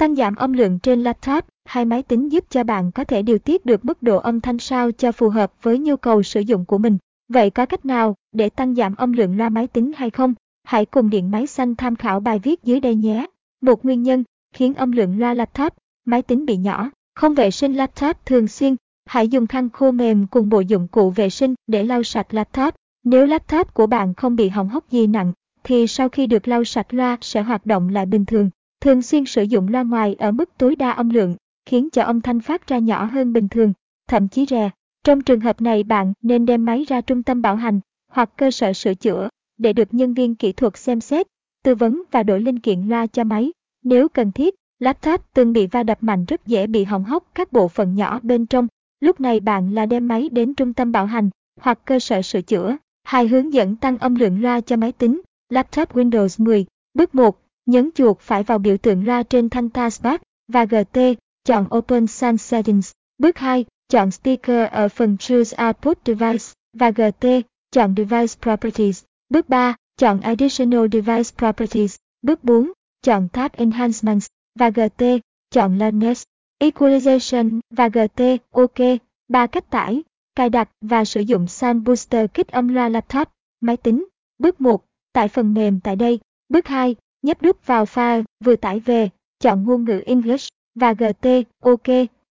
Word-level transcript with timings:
Tăng 0.00 0.16
giảm 0.16 0.34
âm 0.34 0.52
lượng 0.52 0.78
trên 0.78 1.02
laptop 1.02 1.44
hay 1.64 1.84
máy 1.84 2.02
tính 2.02 2.32
giúp 2.32 2.44
cho 2.50 2.64
bạn 2.64 2.92
có 2.92 3.04
thể 3.04 3.22
điều 3.22 3.38
tiết 3.38 3.66
được 3.66 3.84
mức 3.84 4.02
độ 4.02 4.16
âm 4.16 4.40
thanh 4.40 4.58
sao 4.58 4.92
cho 4.92 5.12
phù 5.12 5.28
hợp 5.28 5.52
với 5.62 5.78
nhu 5.78 5.96
cầu 5.96 6.22
sử 6.22 6.40
dụng 6.40 6.64
của 6.64 6.78
mình. 6.78 6.98
Vậy 7.28 7.50
có 7.50 7.66
cách 7.66 7.84
nào 7.84 8.14
để 8.32 8.48
tăng 8.48 8.74
giảm 8.74 8.96
âm 8.96 9.12
lượng 9.12 9.36
loa 9.36 9.48
máy 9.48 9.66
tính 9.66 9.92
hay 9.96 10.10
không? 10.10 10.34
Hãy 10.64 10.86
cùng 10.86 11.10
Điện 11.10 11.30
Máy 11.30 11.46
Xanh 11.46 11.74
tham 11.74 11.96
khảo 11.96 12.20
bài 12.20 12.38
viết 12.38 12.64
dưới 12.64 12.80
đây 12.80 12.94
nhé. 12.94 13.26
Một 13.62 13.84
nguyên 13.84 14.02
nhân 14.02 14.24
khiến 14.54 14.74
âm 14.74 14.92
lượng 14.92 15.18
loa 15.18 15.34
laptop, 15.34 15.72
máy 16.04 16.22
tính 16.22 16.46
bị 16.46 16.56
nhỏ, 16.56 16.90
không 17.14 17.34
vệ 17.34 17.50
sinh 17.50 17.74
laptop 17.74 18.16
thường 18.26 18.48
xuyên. 18.48 18.76
Hãy 19.06 19.28
dùng 19.28 19.46
khăn 19.46 19.70
khô 19.70 19.90
mềm 19.90 20.26
cùng 20.26 20.48
bộ 20.48 20.60
dụng 20.60 20.88
cụ 20.88 21.10
vệ 21.10 21.30
sinh 21.30 21.54
để 21.66 21.84
lau 21.84 22.02
sạch 22.02 22.34
laptop. 22.34 22.74
Nếu 23.04 23.26
laptop 23.26 23.74
của 23.74 23.86
bạn 23.86 24.14
không 24.14 24.36
bị 24.36 24.48
hỏng 24.48 24.68
hóc 24.68 24.90
gì 24.90 25.06
nặng, 25.06 25.32
thì 25.64 25.86
sau 25.86 26.08
khi 26.08 26.26
được 26.26 26.48
lau 26.48 26.64
sạch 26.64 26.94
loa 26.94 27.18
sẽ 27.20 27.42
hoạt 27.42 27.66
động 27.66 27.88
lại 27.88 28.06
bình 28.06 28.24
thường. 28.24 28.50
Thường 28.80 29.02
xuyên 29.02 29.24
sử 29.24 29.42
dụng 29.42 29.68
loa 29.68 29.82
ngoài 29.82 30.16
ở 30.18 30.32
mức 30.32 30.50
tối 30.58 30.76
đa 30.76 30.90
âm 30.90 31.08
lượng, 31.08 31.36
khiến 31.66 31.90
cho 31.90 32.02
âm 32.02 32.20
thanh 32.20 32.40
phát 32.40 32.66
ra 32.66 32.78
nhỏ 32.78 33.04
hơn 33.04 33.32
bình 33.32 33.48
thường, 33.48 33.72
thậm 34.08 34.28
chí 34.28 34.46
rè. 34.46 34.70
Trong 35.04 35.20
trường 35.20 35.40
hợp 35.40 35.60
này 35.60 35.82
bạn 35.82 36.12
nên 36.22 36.46
đem 36.46 36.64
máy 36.64 36.84
ra 36.88 37.00
trung 37.00 37.22
tâm 37.22 37.42
bảo 37.42 37.56
hành 37.56 37.80
hoặc 38.08 38.30
cơ 38.36 38.50
sở 38.50 38.72
sửa 38.72 38.94
chữa 38.94 39.28
để 39.58 39.72
được 39.72 39.94
nhân 39.94 40.14
viên 40.14 40.34
kỹ 40.34 40.52
thuật 40.52 40.76
xem 40.76 41.00
xét, 41.00 41.26
tư 41.62 41.74
vấn 41.74 42.02
và 42.10 42.22
đổi 42.22 42.40
linh 42.40 42.58
kiện 42.58 42.88
loa 42.88 43.06
cho 43.06 43.24
máy. 43.24 43.52
Nếu 43.84 44.08
cần 44.08 44.32
thiết, 44.32 44.54
laptop 44.78 45.20
từng 45.34 45.52
bị 45.52 45.66
va 45.66 45.82
đập 45.82 45.98
mạnh 46.00 46.24
rất 46.24 46.46
dễ 46.46 46.66
bị 46.66 46.84
hỏng 46.84 47.04
hóc 47.04 47.30
các 47.34 47.52
bộ 47.52 47.68
phận 47.68 47.94
nhỏ 47.94 48.20
bên 48.22 48.46
trong. 48.46 48.66
Lúc 49.00 49.20
này 49.20 49.40
bạn 49.40 49.74
là 49.74 49.86
đem 49.86 50.08
máy 50.08 50.28
đến 50.28 50.54
trung 50.54 50.72
tâm 50.72 50.92
bảo 50.92 51.06
hành 51.06 51.30
hoặc 51.60 51.78
cơ 51.84 51.98
sở 51.98 52.22
sửa 52.22 52.42
chữa. 52.42 52.76
Hai 53.04 53.28
hướng 53.28 53.52
dẫn 53.52 53.76
tăng 53.76 53.98
âm 53.98 54.14
lượng 54.14 54.42
loa 54.42 54.60
cho 54.60 54.76
máy 54.76 54.92
tính, 54.92 55.22
laptop 55.48 55.96
Windows 55.96 56.44
10. 56.44 56.66
Bước 56.94 57.14
1. 57.14 57.38
Nhấn 57.70 57.90
chuột 57.94 58.18
phải 58.20 58.42
vào 58.42 58.58
biểu 58.58 58.76
tượng 58.76 59.04
ra 59.04 59.22
trên 59.22 59.48
thanh 59.48 59.70
taskbar 59.70 60.20
và 60.48 60.64
GT, 60.64 60.98
chọn 61.44 61.66
Open 61.76 62.06
Sound 62.06 62.40
Settings. 62.40 62.92
Bước 63.18 63.38
2. 63.38 63.64
Chọn 63.88 64.10
sticker 64.10 64.70
ở 64.70 64.88
phần 64.88 65.16
Choose 65.16 65.64
Output 65.66 65.98
Device 66.06 66.44
và 66.78 66.90
GT, 66.90 67.26
chọn 67.70 67.94
Device 67.96 68.34
Properties. 68.42 69.04
Bước 69.28 69.48
3. 69.48 69.76
Chọn 69.96 70.20
Additional 70.20 70.86
Device 70.92 71.30
Properties. 71.38 71.96
Bước 72.22 72.44
4. 72.44 72.72
Chọn 73.02 73.28
Tab 73.28 73.52
Enhancements 73.52 74.26
và 74.58 74.70
GT, 74.70 75.04
chọn 75.50 75.78
Loudness, 75.78 76.22
Equalization 76.58 77.60
và 77.70 77.88
GT, 77.88 78.22
OK. 78.50 78.98
Ba 79.28 79.46
cách 79.46 79.70
tải, 79.70 80.02
cài 80.34 80.50
đặt 80.50 80.70
và 80.80 81.04
sử 81.04 81.20
dụng 81.20 81.46
Sound 81.46 81.86
Booster 81.86 82.26
kích 82.34 82.48
âm 82.48 82.68
loa 82.68 82.88
laptop, 82.88 83.28
máy 83.60 83.76
tính. 83.76 84.04
Bước 84.38 84.60
1. 84.60 84.84
Tải 85.12 85.28
phần 85.28 85.54
mềm 85.54 85.80
tại 85.80 85.96
đây. 85.96 86.20
Bước 86.48 86.66
2. 86.66 86.96
Nhấp 87.22 87.42
đúp 87.42 87.66
vào 87.66 87.84
file 87.84 88.22
vừa 88.44 88.56
tải 88.56 88.80
về, 88.80 89.08
chọn 89.40 89.64
ngôn 89.64 89.84
ngữ 89.84 90.02
English 90.06 90.48
và 90.74 90.92
GT, 90.92 91.28
OK. 91.62 91.88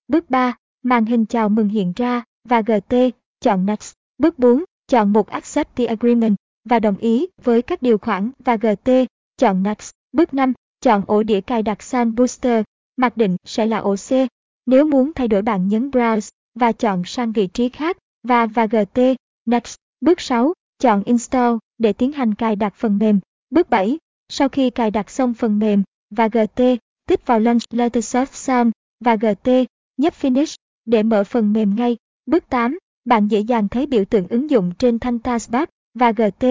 Bước 0.08 0.30
3. 0.30 0.56
Màn 0.84 1.06
hình 1.06 1.26
chào 1.26 1.50
mừng 1.50 1.70
hiện 1.70 1.94
ra 1.96 2.24
và 2.50 2.62
GT, 2.62 2.96
chọn 3.42 3.66
Next. 3.66 3.94
Bước 4.18 4.40
4. 4.40 4.64
Chọn 4.88 5.14
một 5.14 5.28
Accept 5.28 5.76
the 5.76 5.86
Agreement 5.86 6.36
và 6.70 6.80
đồng 6.80 6.98
ý 6.98 7.28
với 7.44 7.62
các 7.62 7.82
điều 7.82 7.98
khoản 7.98 8.32
và 8.40 8.56
GT, 8.56 8.90
chọn 9.38 9.64
Next. 9.64 9.92
Bước 10.12 10.34
5. 10.34 10.54
Chọn 10.82 11.04
ổ 11.08 11.24
đĩa 11.24 11.42
cài 11.42 11.64
đặt 11.64 11.84
Sun 11.84 12.16
Booster, 12.16 12.64
mặc 12.98 13.18
định 13.18 13.36
sẽ 13.46 13.66
là 13.66 13.78
ổ 13.78 13.96
C. 13.96 14.10
Nếu 14.66 14.86
muốn 14.86 15.12
thay 15.14 15.28
đổi 15.28 15.42
bạn 15.42 15.68
nhấn 15.68 15.90
Browse 15.90 16.30
và 16.56 16.72
chọn 16.72 17.04
sang 17.06 17.32
vị 17.32 17.48
trí 17.48 17.70
khác 17.70 17.98
và 18.24 18.46
và 18.46 18.66
GT, 18.66 19.00
Next. 19.46 19.76
Bước 20.02 20.22
6. 20.22 20.54
Chọn 20.80 21.04
Install 21.04 21.56
để 21.78 21.94
tiến 21.94 22.12
hành 22.12 22.36
cài 22.36 22.56
đặt 22.56 22.74
phần 22.76 22.98
mềm. 22.98 23.20
Bước 23.50 23.70
7. 23.70 23.98
Sau 24.32 24.50
khi 24.50 24.70
cài 24.70 24.92
đặt 24.92 25.10
xong 25.10 25.34
phần 25.34 25.60
mềm 25.60 25.84
và 26.10 26.28
GT, 26.28 26.62
tích 27.08 27.26
vào 27.26 27.40
Launch 27.40 27.62
Lettersoft 27.70 28.26
Sound 28.26 28.72
và 29.00 29.16
GT, 29.16 29.50
nhấp 29.98 30.14
Finish 30.22 30.56
để 30.86 31.04
mở 31.04 31.24
phần 31.24 31.54
mềm 31.54 31.76
ngay. 31.76 31.98
Bước 32.26 32.50
8. 32.50 32.78
Bạn 33.06 33.28
dễ 33.28 33.40
dàng 33.40 33.70
thấy 33.70 33.86
biểu 33.86 34.06
tượng 34.06 34.28
ứng 34.28 34.50
dụng 34.50 34.72
trên 34.78 35.00
thanh 35.00 35.20
taskbar 35.20 35.64
và 35.94 36.12
GT, 36.12 36.46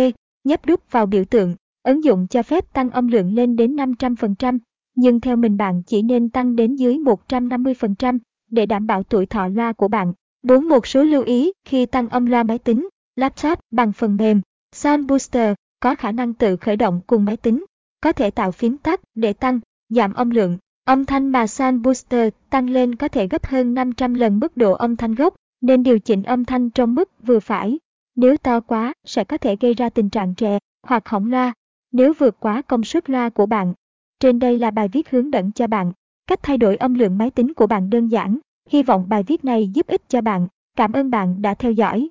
nhấp 0.44 0.66
đúp 0.66 0.80
vào 0.90 1.06
biểu 1.06 1.24
tượng. 1.24 1.54
Ứng 1.82 2.04
dụng 2.04 2.26
cho 2.30 2.42
phép 2.42 2.72
tăng 2.72 2.90
âm 2.90 3.08
lượng 3.08 3.34
lên 3.34 3.56
đến 3.56 3.76
500%, 3.76 4.58
nhưng 4.94 5.20
theo 5.20 5.36
mình 5.36 5.56
bạn 5.56 5.82
chỉ 5.86 6.02
nên 6.02 6.30
tăng 6.30 6.56
đến 6.56 6.74
dưới 6.74 6.98
150% 6.98 8.18
để 8.50 8.66
đảm 8.66 8.86
bảo 8.86 9.02
tuổi 9.02 9.26
thọ 9.26 9.48
loa 9.48 9.72
của 9.72 9.88
bạn. 9.88 10.12
4. 10.42 10.68
Một 10.68 10.86
số 10.86 11.02
lưu 11.02 11.22
ý 11.22 11.52
khi 11.64 11.86
tăng 11.86 12.08
âm 12.08 12.26
loa 12.26 12.42
máy 12.42 12.58
tính, 12.58 12.88
laptop 13.16 13.58
bằng 13.70 13.92
phần 13.92 14.16
mềm. 14.16 14.40
Sound 14.74 15.06
Booster 15.06 15.54
có 15.80 15.94
khả 15.94 16.12
năng 16.12 16.34
tự 16.34 16.56
khởi 16.56 16.76
động 16.76 17.00
cùng 17.06 17.24
máy 17.24 17.36
tính, 17.36 17.64
có 18.00 18.12
thể 18.12 18.30
tạo 18.30 18.52
phím 18.52 18.78
tắt 18.78 19.00
để 19.14 19.32
tăng, 19.32 19.60
giảm 19.88 20.14
âm 20.14 20.30
lượng. 20.30 20.58
Âm 20.84 21.04
thanh 21.04 21.28
mà 21.28 21.46
Sound 21.46 21.82
Booster 21.82 22.28
tăng 22.50 22.70
lên 22.70 22.94
có 22.94 23.08
thể 23.08 23.28
gấp 23.28 23.46
hơn 23.46 23.74
500 23.74 24.14
lần 24.14 24.38
mức 24.38 24.56
độ 24.56 24.72
âm 24.72 24.96
thanh 24.96 25.14
gốc, 25.14 25.34
nên 25.60 25.82
điều 25.82 25.98
chỉnh 25.98 26.22
âm 26.22 26.44
thanh 26.44 26.70
trong 26.70 26.94
mức 26.94 27.10
vừa 27.26 27.40
phải. 27.40 27.78
Nếu 28.16 28.36
to 28.36 28.60
quá 28.60 28.92
sẽ 29.04 29.24
có 29.24 29.38
thể 29.38 29.56
gây 29.60 29.74
ra 29.74 29.88
tình 29.88 30.10
trạng 30.10 30.34
rè 30.38 30.58
hoặc 30.82 31.08
hỏng 31.08 31.30
loa. 31.30 31.52
Nếu 31.92 32.12
vượt 32.18 32.40
quá 32.40 32.62
công 32.62 32.84
suất 32.84 33.10
loa 33.10 33.28
của 33.28 33.46
bạn. 33.46 33.74
Trên 34.20 34.38
đây 34.38 34.58
là 34.58 34.70
bài 34.70 34.88
viết 34.88 35.10
hướng 35.10 35.32
dẫn 35.32 35.52
cho 35.52 35.66
bạn 35.66 35.92
cách 36.28 36.40
thay 36.42 36.58
đổi 36.58 36.76
âm 36.76 36.94
lượng 36.94 37.18
máy 37.18 37.30
tính 37.30 37.54
của 37.54 37.66
bạn 37.66 37.90
đơn 37.90 38.08
giản. 38.08 38.38
Hy 38.68 38.82
vọng 38.82 39.08
bài 39.08 39.22
viết 39.22 39.44
này 39.44 39.68
giúp 39.68 39.86
ích 39.86 40.08
cho 40.08 40.20
bạn. 40.20 40.46
Cảm 40.76 40.92
ơn 40.92 41.10
bạn 41.10 41.42
đã 41.42 41.54
theo 41.54 41.72
dõi. 41.72 42.08